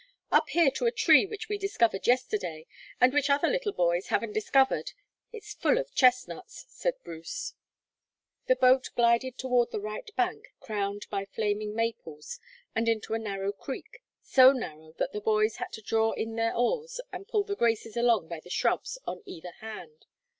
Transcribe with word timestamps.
"Up 0.31 0.49
here 0.49 0.71
to 0.71 0.87
a 0.87 0.91
tree 0.91 1.27
which 1.27 1.47
we 1.47 1.59
discovered 1.59 2.07
yesterday, 2.07 2.65
and 2.99 3.13
which 3.13 3.29
other 3.29 3.47
little 3.47 3.71
boys 3.71 4.07
haven't 4.07 4.33
discovered 4.33 4.93
it's 5.31 5.53
full 5.53 5.77
of 5.77 5.93
chestnuts," 5.93 6.65
said 6.69 6.95
Bruce. 7.03 7.53
The 8.47 8.55
boat 8.55 8.89
glided 8.95 9.37
toward 9.37 9.69
the 9.69 9.79
right 9.79 10.09
bank, 10.15 10.47
crowned 10.59 11.05
by 11.11 11.25
flaming 11.25 11.75
maples, 11.75 12.39
and 12.73 12.89
into 12.89 13.13
a 13.13 13.19
narrow 13.19 13.51
creek, 13.51 14.01
so 14.23 14.51
narrow 14.51 14.93
that 14.97 15.11
the 15.13 15.21
boys 15.21 15.57
had 15.57 15.71
to 15.73 15.83
draw 15.83 16.13
in 16.13 16.33
their 16.35 16.55
oars 16.55 16.99
and 17.13 17.27
pull 17.27 17.43
The 17.43 17.55
Graces 17.55 17.95
along 17.95 18.27
by 18.27 18.39
the 18.39 18.49
shrubs 18.49 18.97
on 19.05 19.21
either 19.27 19.51
hand. 19.59 20.07